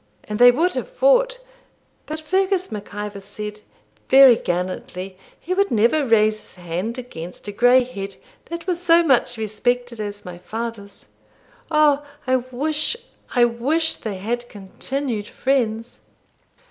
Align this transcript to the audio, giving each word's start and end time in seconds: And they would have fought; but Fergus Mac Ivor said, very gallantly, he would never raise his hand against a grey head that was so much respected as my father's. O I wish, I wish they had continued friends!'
And 0.23 0.39
they 0.39 0.49
would 0.51 0.71
have 0.73 0.89
fought; 0.89 1.37
but 2.07 2.19
Fergus 2.19 2.71
Mac 2.71 2.95
Ivor 2.95 3.21
said, 3.21 3.61
very 4.09 4.35
gallantly, 4.35 5.15
he 5.39 5.53
would 5.53 5.69
never 5.69 6.03
raise 6.07 6.41
his 6.41 6.55
hand 6.55 6.97
against 6.97 7.47
a 7.47 7.51
grey 7.51 7.83
head 7.83 8.15
that 8.45 8.65
was 8.65 8.81
so 8.81 9.03
much 9.03 9.37
respected 9.37 9.99
as 9.99 10.25
my 10.25 10.39
father's. 10.39 11.09
O 11.69 12.03
I 12.25 12.37
wish, 12.37 12.97
I 13.35 13.45
wish 13.45 13.95
they 13.97 14.15
had 14.17 14.49
continued 14.49 15.27
friends!' 15.27 15.99